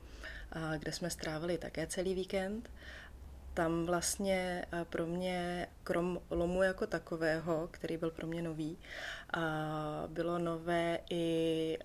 [0.56, 2.70] uh, kde jsme strávili také celý víkend
[3.56, 8.78] tam vlastně eh, pro mě, krom lomu jako takového, který byl pro mě nový,
[10.06, 11.78] bylo nové i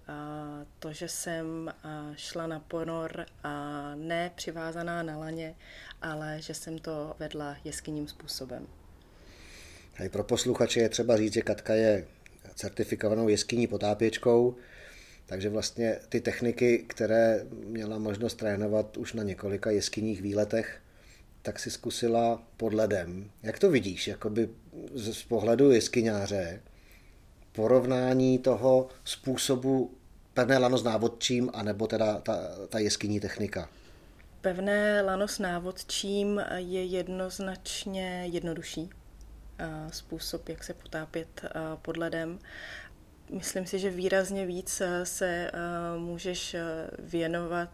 [0.79, 1.73] to, že jsem
[2.15, 3.51] šla na ponor a
[3.95, 5.55] ne přivázaná na laně,
[6.01, 8.67] ale že jsem to vedla jeskyním způsobem.
[10.05, 12.07] A pro posluchače je třeba říct, že Katka je
[12.55, 14.55] certifikovanou jeskyní potápěčkou,
[15.25, 20.81] takže vlastně ty techniky, které měla možnost trénovat už na několika jeskyních výletech,
[21.41, 23.31] tak si zkusila pod ledem.
[23.43, 24.49] Jak to vidíš, jakoby
[24.93, 26.61] z pohledu jeskyňáře,
[27.51, 29.91] porovnání toho způsobu
[30.33, 33.69] pevné lano s návodčím, anebo teda ta, ta jeskyní technika?
[34.41, 38.89] Pevné lano s návodčím je jednoznačně jednodušší
[39.91, 41.41] způsob, jak se potápět
[41.81, 42.39] pod ledem.
[43.29, 45.51] Myslím si, že výrazně víc se
[45.97, 46.55] můžeš
[46.99, 47.69] věnovat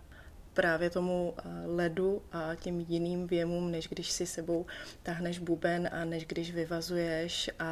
[0.57, 4.65] právě tomu eh, ledu a těm jiným věmům, než když si sebou
[5.03, 7.71] táhneš buben a než když vyvazuješ a,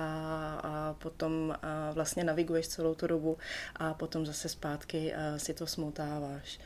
[0.64, 3.38] a potom a vlastně naviguješ celou tu dobu
[3.76, 6.60] a potom zase zpátky si to smotáváš.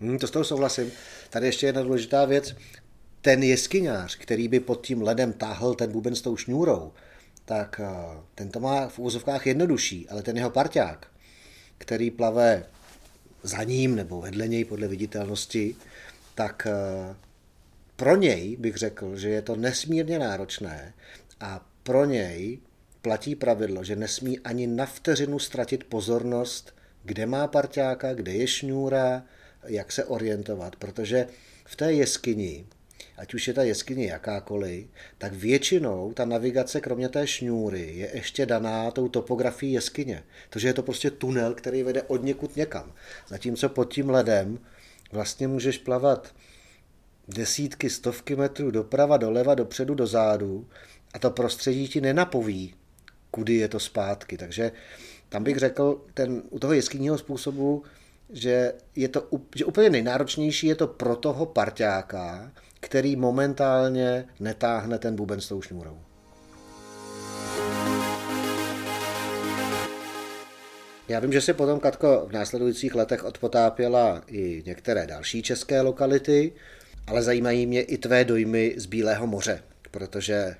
[0.00, 0.92] Hmm, to s toho souhlasím.
[1.30, 2.54] Tady ještě jedna důležitá věc.
[3.24, 6.92] Ten jeskyňář, který by pod tím ledem táhl ten buben s tou šňůrou,
[7.44, 11.06] tak eh, ten to má v úzovkách jednodušší, ale ten jeho parťák,
[11.78, 12.66] který plave
[13.42, 15.76] za ním nebo vedle něj podle viditelnosti,
[16.34, 17.16] tak eh,
[17.96, 20.94] pro něj bych řekl, že je to nesmírně náročné
[21.40, 22.58] a pro něj
[23.02, 29.22] platí pravidlo, že nesmí ani na vteřinu ztratit pozornost, kde má parťáka, kde je šňůra,
[29.64, 31.26] jak se orientovat, protože
[31.64, 32.66] v té jeskyni
[33.16, 34.86] ať už je ta jeskyně jakákoliv,
[35.18, 40.24] tak většinou ta navigace kromě té šňůry je ještě daná tou topografií jeskyně.
[40.56, 42.92] že je to prostě tunel, který vede od někud někam.
[43.28, 44.58] Zatímco pod tím ledem
[45.12, 46.34] vlastně můžeš plavat
[47.28, 50.68] desítky, stovky metrů doprava, doleva, dopředu, dozadu
[51.14, 52.74] a to prostředí ti nenapoví,
[53.30, 54.36] kudy je to zpátky.
[54.36, 54.72] Takže
[55.28, 57.82] tam bych řekl, ten, u toho jeskyního způsobu,
[58.30, 62.52] že je to že úplně nejnáročnější je to pro toho parťáka,
[62.84, 65.98] který momentálně netáhne ten buben s tou šňůrou.
[71.08, 76.52] Já vím, že si potom Katko v následujících letech odpotápěla i některé další české lokality,
[77.06, 80.56] ale zajímají mě i tvé dojmy z Bílého moře, protože eh,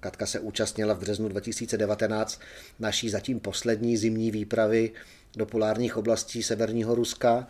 [0.00, 2.40] Katka se účastnila v březnu 2019
[2.78, 4.90] naší zatím poslední zimní výpravy
[5.36, 7.46] do polárních oblastí severního Ruska.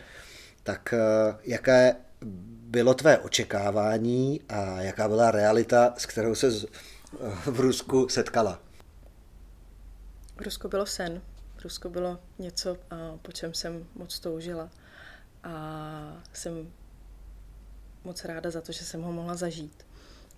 [0.62, 0.98] Tak eh,
[1.44, 1.96] jaké
[2.76, 6.50] bylo tvé očekávání a jaká byla realita, s kterou se
[7.46, 8.60] v Rusku setkala?
[10.36, 11.22] V Rusku bylo sen.
[11.56, 12.76] V Rusku bylo něco,
[13.22, 14.70] po čem jsem moc toužila.
[15.44, 16.72] A jsem
[18.04, 19.86] moc ráda za to, že jsem ho mohla zažít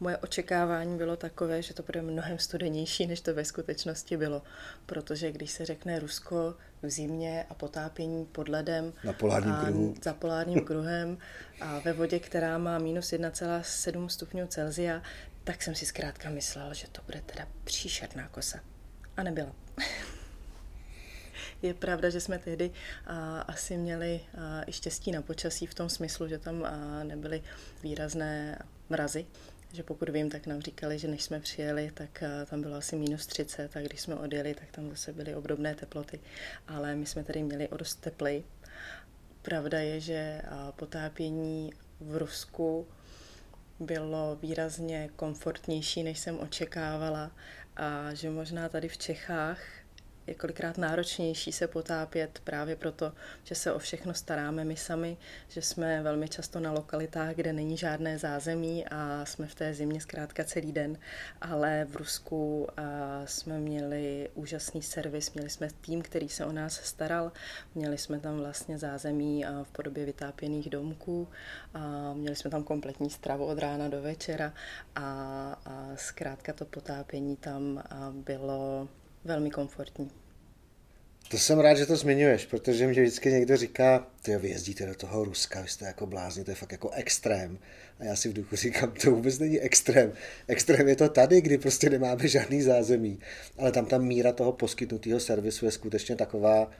[0.00, 4.42] moje očekávání bylo takové, že to bude mnohem studenější, než to ve skutečnosti bylo.
[4.87, 9.94] Protože když se řekne Rusko v zimě a potápění pod ledem Na polárním a kruhu.
[10.02, 11.18] za polárním kruhem
[11.61, 15.02] a ve vodě, která má minus 1,7 stupňů Celzia,
[15.44, 18.61] tak jsem si zkrátka myslela, že to bude teda příšerná kosa.
[19.16, 19.52] A nebyla.
[21.62, 22.70] Je pravda, že jsme tehdy
[23.06, 27.42] a, asi měli a, i štěstí na počasí v tom smyslu, že tam a, nebyly
[27.82, 29.26] výrazné mrazy,
[29.72, 32.96] že pokud vím, tak nám říkali, že než jsme přijeli, tak eh, tam bylo asi
[32.96, 36.20] minus 30 a když jsme odjeli, tak tam zase byly obdobné teploty,
[36.68, 38.44] ale my jsme tady měli o dost teplej.
[39.42, 40.44] Pravda je, že eh,
[40.77, 42.87] potápění v Rusku
[43.81, 47.31] bylo výrazně komfortnější, než jsem očekávala
[47.77, 49.58] a že možná tady v Čechách
[50.29, 53.12] je kolikrát náročnější se potápět právě proto,
[53.44, 55.16] že se o všechno staráme my sami,
[55.48, 60.00] že jsme velmi často na lokalitách, kde není žádné zázemí a jsme v té zimě
[60.00, 60.98] zkrátka celý den,
[61.40, 62.68] ale v Rusku
[63.24, 67.33] jsme měli úžasný servis, měli jsme tým, který se o nás staral,
[67.74, 71.29] měli jsme tam vlastně zázemí v podobě vytápěných domků,
[71.74, 74.52] a měli jsme tam kompletní stravu od rána do večera
[74.94, 75.02] a,
[75.64, 78.88] a zkrátka to potápění tam bylo
[79.25, 80.10] velmi komfortní.
[81.31, 84.94] To jsem rád, že to zmiňuješ, protože mě vždycky někdo říká, ty vy jezdíte do
[84.94, 87.58] toho Ruska, vy jste jako blázni, to je fakt jako extrém.
[88.00, 90.12] A já si v duchu říkám, to vůbec není extrém.
[90.48, 93.19] Extrém je to tady, kdy prostě nemáme žádný zázemí.
[93.58, 96.71] Ale tam ta míra toho poskytnutého servisu je skutečně taková,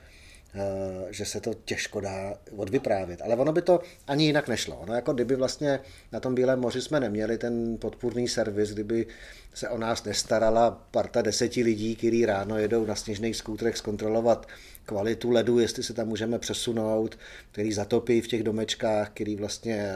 [1.09, 3.21] že se to těžko dá odvyprávět.
[3.21, 4.77] Ale ono by to ani jinak nešlo.
[4.77, 5.79] Ono jako kdyby vlastně
[6.11, 9.07] na tom Bílém moři jsme neměli ten podpůrný servis, kdyby
[9.53, 14.47] se o nás nestarala parta deseti lidí, kteří ráno jedou na sněžných skútrech zkontrolovat
[14.85, 17.17] kvalitu ledu, jestli se tam můžeme přesunout,
[17.51, 19.91] který zatopí v těch domečkách, který vlastně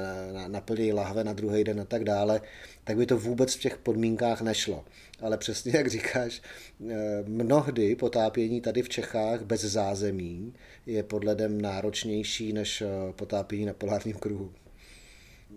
[0.47, 2.41] naplní lahve na druhý den a tak dále,
[2.83, 4.85] tak by to vůbec v těch podmínkách nešlo.
[5.21, 6.41] Ale přesně jak říkáš,
[6.89, 10.53] eh, mnohdy potápění tady v Čechách bez zázemí
[10.85, 14.51] je pod ledem náročnější než eh, potápění na polárním kruhu.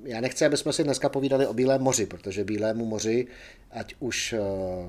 [0.05, 3.27] Já nechci, aby jsme si dneska povídali o Bílém moři, protože Bílému moři,
[3.71, 4.41] ať už eh,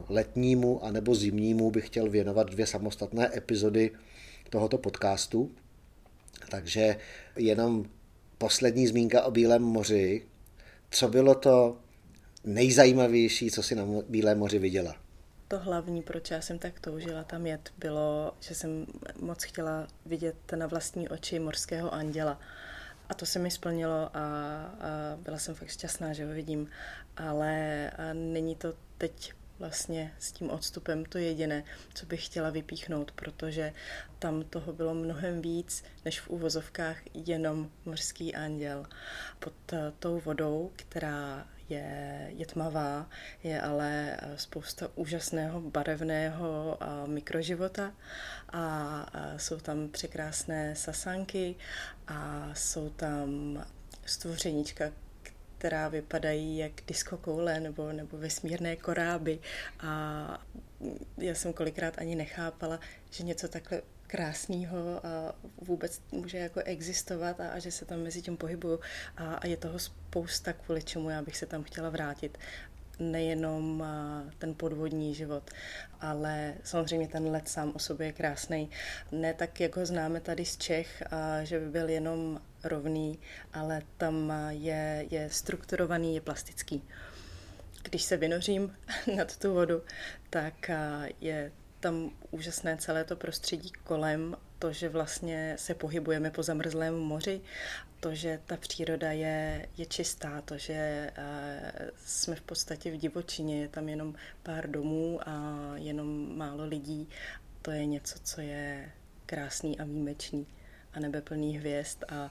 [0.10, 3.92] letnímu anebo zimnímu, bych chtěl věnovat dvě samostatné epizody
[4.50, 5.52] tohoto podcastu.
[6.50, 6.98] Takže
[7.36, 7.86] jenom
[8.38, 10.26] poslední zmínka o Bílém moři.
[10.92, 11.78] Co bylo to
[12.44, 14.96] nejzajímavější, co si na Bílém moři viděla?
[15.48, 18.86] To hlavní, proč já jsem tak toužila tam jet, bylo, že jsem
[19.20, 22.40] moc chtěla vidět na vlastní oči morského anděla.
[23.10, 26.68] A to se mi splnilo a, a byla jsem fakt šťastná, že ho vidím.
[27.18, 31.64] Ale není to teď vlastně s tím odstupem to jediné,
[31.94, 33.74] co bych chtěla vypíchnout, protože
[34.20, 38.86] tam toho bylo mnohem víc, než v úvozovkách jenom mořský anděl.
[39.40, 43.10] Pod eh, tou vodou, která je, je tmavá,
[43.44, 47.94] je ale spousta úžasného barevného mikroživota.
[48.54, 49.06] A
[49.38, 51.56] jsou tam překrásné sasanky
[52.08, 53.30] a jsou tam
[54.06, 54.92] stvořeníčka,
[55.58, 59.40] která vypadají jak diskokoule nebo, nebo vesmírné koráby.
[59.80, 60.46] A
[61.18, 62.80] já jsem kolikrát ani nechápala,
[63.12, 68.22] že něco takhle krásného a vůbec může jako existovat a, a že se tam mezi
[68.22, 68.80] tím pohybuju
[69.18, 72.38] a, a je toho spousta, kvůli čemu já bych se tam chtěla vrátit
[73.00, 73.86] nejenom
[74.38, 75.52] ten podvodní život,
[76.02, 78.70] ale samozřejmě ten let sám o sobě je krásný.
[79.12, 81.04] Ne tak, jak ho známe tady z Čech,
[81.44, 83.20] že by byl jenom rovný,
[83.54, 86.84] ale tam je, je strukturovaný, je plastický.
[87.84, 88.76] Když se vynořím
[89.16, 89.82] nad tu vodu,
[90.30, 90.72] tak
[91.22, 97.42] je tam úžasné celé to prostředí kolem, to, že vlastně se pohybujeme po zamrzlém moři,
[98.00, 101.12] to, že ta příroda je, je čistá, to, že
[102.06, 107.10] jsme v podstatě v divočině, je tam jenom pár domů a jenom málo lidí,
[107.62, 108.92] to je něco, co je
[109.26, 110.48] krásný a výjimečný
[110.94, 112.30] a nebe plný hvězd a,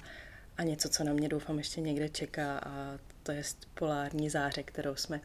[0.57, 3.43] a něco, co na mě doufám ještě někde čeká a to je
[3.75, 5.21] polární záře, kterou jsme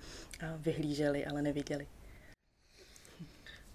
[0.58, 1.88] vyhlíželi, ale neviděli.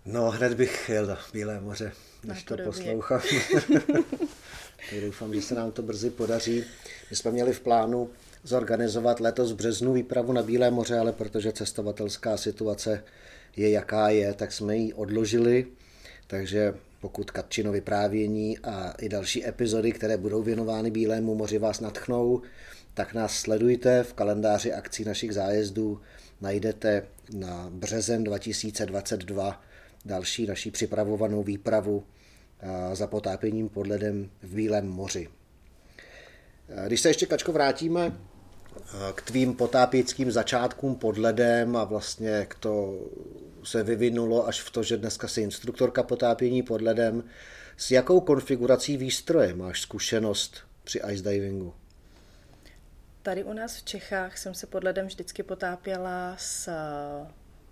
[0.07, 1.93] No, hned bych jel do Bílé moře,
[2.25, 3.21] než to poslouchám.
[4.91, 6.65] tak doufám, že se nám to brzy podaří.
[7.11, 8.11] My jsme měli v plánu
[8.45, 13.05] zorganizovat letos v březnu výpravu na Bílé moře, ale protože cestovatelská situace
[13.57, 15.67] je jaká je, tak jsme ji odložili.
[16.27, 22.43] Takže pokud Katčino vyprávění a i další epizody, které budou věnovány Bílému moři, vás natchnou,
[22.95, 26.01] tak nás sledujte v kalendáři akcí našich zájezdů.
[26.41, 29.63] Najdete na březen 2022
[30.07, 32.05] další naší připravovanou výpravu
[32.93, 35.29] za potápěním pod ledem v Bílém moři.
[36.87, 38.13] Když se ještě, Kačko, vrátíme
[39.15, 43.01] k tvým potápěckým začátkům pod ledem a vlastně jak to
[43.65, 47.25] se vyvinulo až v to, že dneska jsi instruktorka potápění pod ledem,
[47.77, 51.75] s jakou konfigurací výstroje máš zkušenost při ice divingu?
[53.23, 56.71] Tady u nás v Čechách jsem se pod ledem vždycky potápěla s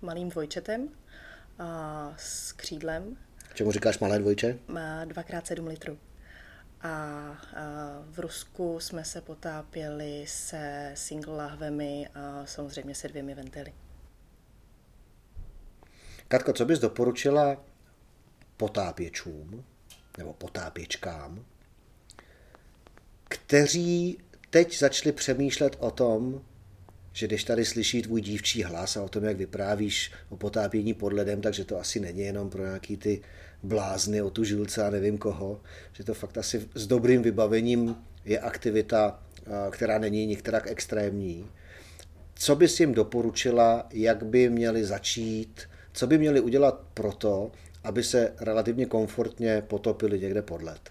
[0.01, 0.89] malým dvojčetem,
[1.59, 3.17] a s křídlem.
[3.53, 4.59] Čemu říkáš malé dvojče?
[4.67, 5.97] Má dvakrát sedm litrů.
[6.81, 7.35] A, a
[8.05, 13.73] v Rusku jsme se potápěli se single lahvemi a samozřejmě se dvěmi ventily.
[16.27, 17.63] Katko, co bys doporučila
[18.57, 19.65] potápěčům
[20.17, 21.45] nebo potápěčkám,
[23.23, 24.17] kteří
[24.49, 26.41] teď začali přemýšlet o tom,
[27.15, 31.13] že když tady slyší tvůj dívčí hlas a o tom, jak vyprávíš o potápění pod
[31.13, 33.21] ledem, takže to asi není jenom pro nějaký ty
[33.63, 35.61] blázny o tu žilce a nevím koho,
[35.93, 37.95] že to fakt asi s dobrým vybavením
[38.25, 39.23] je aktivita,
[39.69, 41.49] která není některak extrémní.
[42.35, 45.61] Co bys jim doporučila, jak by měli začít,
[45.93, 47.51] co by měli udělat proto,
[47.83, 50.89] aby se relativně komfortně potopili někde pod led?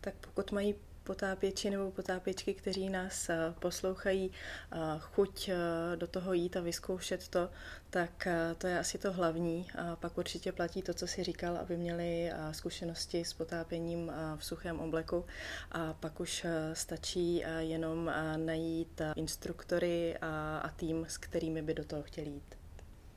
[0.00, 0.74] Tak pokud mají
[1.12, 4.30] potápěči nebo potápěčky, kteří nás eh, poslouchají,
[4.72, 5.56] eh, chuť eh,
[5.96, 7.50] do toho jít a vyzkoušet to,
[7.90, 9.66] tak to je asi to hlavní.
[9.78, 14.80] A pak určitě platí to, co si říkal, aby měli zkušenosti s potápěním v suchém
[14.80, 15.24] obleku.
[15.72, 20.16] A pak už stačí jenom najít instruktory
[20.62, 22.54] a tým, s kterými by do toho chtěli jít.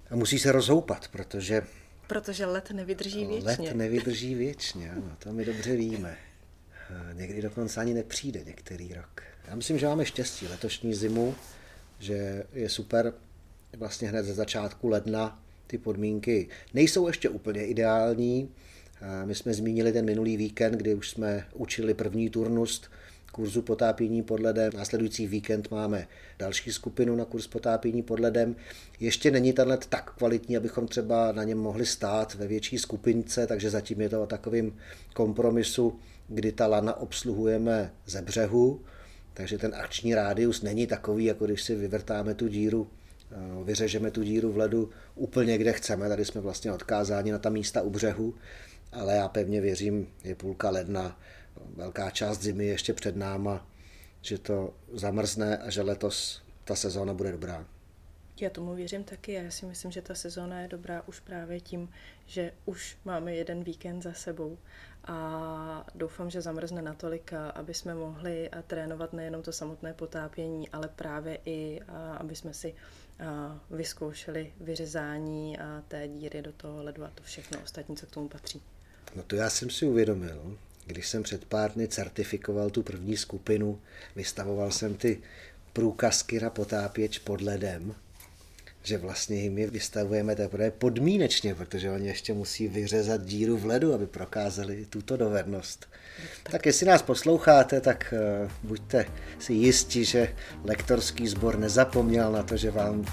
[0.10, 1.62] A musí se rozhoupat, protože
[2.08, 3.68] Protože let nevydrží věčně.
[3.68, 6.18] Let nevydrží věčně, ano, to my dobře víme.
[7.14, 9.22] Někdy dokonce ani nepřijde některý rok.
[9.48, 11.36] Já myslím, že máme štěstí letošní zimu,
[12.00, 13.14] že je super
[13.78, 18.50] vlastně hned ze začátku ledna ty podmínky nejsou ještě úplně ideální.
[19.26, 22.82] My jsme zmínili ten minulý víkend, kdy už jsme učili první turnus
[23.32, 24.72] kurzu potápění pod ledem.
[24.76, 26.08] Následující víkend máme
[26.40, 28.56] další skupinu na kurz potápění pod ledem.
[29.00, 33.48] Ještě není ten led tak kvalitní, abychom třeba na něm mohli stát ve větší skupince,
[33.48, 34.78] takže zatím je to o takovým
[35.14, 38.82] kompromisu kdy ta lana obsluhujeme ze břehu,
[39.34, 42.88] takže ten akční rádius není takový, jako když si vyvrtáme tu díru,
[43.32, 46.10] eh, vyřežeme tu díru v ledu úplně kde chceme.
[46.10, 48.34] Tady jsme vlastně odkázáni na ta místa u břehu,
[48.92, 51.20] ale já pevně věřím, je půlka ledna,
[51.76, 53.68] velká část zimy ještě před náma,
[54.22, 57.66] že to zamrzne a že letos ta sezóna bude dobrá.
[58.40, 59.34] Já tomu věřím taky.
[59.34, 61.90] Já si myslím, že ta sezóna je dobrá už právě tím,
[62.26, 64.58] že už máme jeden víkend za sebou
[65.08, 71.40] a doufám, že zamrzne natolik, aby jsme mohli trénovat nejenom to samotné potápění, ale právě
[71.46, 71.82] i,
[72.18, 72.76] aby jsme si
[73.70, 75.58] vyzkoušeli vyřezání
[75.88, 78.62] té díry do toho ledu a to všechno ostatní, co k tomu patří.
[79.16, 83.82] No to já jsem si uvědomil, když jsem před pár dny certifikoval tu první skupinu,
[84.16, 85.22] vystavoval jsem ty
[85.74, 87.96] průkazky na potápěč pod ledem
[88.86, 93.94] že vlastně jim je vystavujeme teprve podmínečně, protože oni ještě musí vyřezat díru v ledu,
[93.94, 95.86] aby prokázali tuto dovednost.
[96.44, 98.14] Tak, tak jestli nás posloucháte, tak
[98.44, 99.06] uh, buďte
[99.40, 103.06] si jistí, že lektorský sbor nezapomněl na to, že vám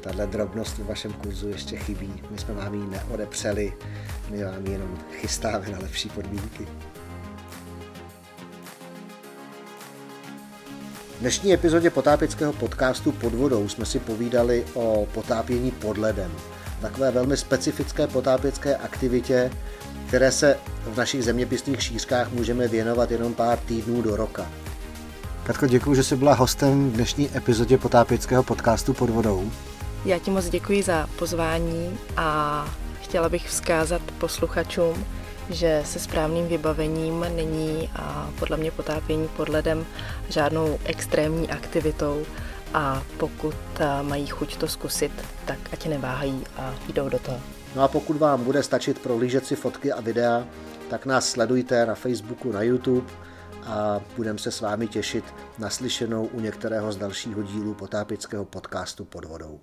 [0.00, 2.22] tahle drobnost v vašem kurzu ještě chybí.
[2.30, 3.72] My jsme vám ji neodepřeli,
[4.30, 6.89] my vám jenom chystáme na lepší podmínky.
[11.20, 16.30] V dnešní epizodě potápěckého podcastu Pod vodou jsme si povídali o potápění pod ledem.
[16.80, 19.50] Takové velmi specifické potápěcké aktivitě,
[20.08, 20.56] které se
[20.86, 24.46] v našich zeměpisných šířkách můžeme věnovat jenom pár týdnů do roka.
[25.44, 29.50] Katko, děkuji, že jsi byla hostem v dnešní epizodě potápěckého podcastu Pod vodou.
[30.04, 32.64] Já ti moc děkuji za pozvání a
[33.02, 35.04] chtěla bych vzkázat posluchačům,
[35.50, 39.86] že se správným vybavením není a podle mě potápění pod ledem
[40.28, 42.22] žádnou extrémní aktivitou
[42.74, 43.54] a pokud
[44.02, 45.12] mají chuť to zkusit,
[45.44, 47.40] tak ať neváhají a jdou do toho.
[47.76, 50.44] No a pokud vám bude stačit prohlížet si fotky a videa,
[50.90, 53.10] tak nás sledujte na Facebooku, na YouTube
[53.66, 55.24] a budeme se s vámi těšit
[55.58, 59.60] na slyšenou u některého z dalšího dílů potápického podcastu pod vodou.